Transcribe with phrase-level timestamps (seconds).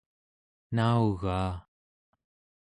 [0.75, 1.53] naugaa